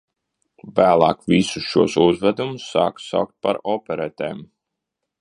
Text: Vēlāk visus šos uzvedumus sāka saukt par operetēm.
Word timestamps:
Vēlāk 0.79 1.21
visus 1.33 1.69
šos 1.75 1.99
uzvedumus 2.05 2.67
sāka 2.73 3.07
saukt 3.13 3.39
par 3.47 3.63
operetēm. 3.79 4.45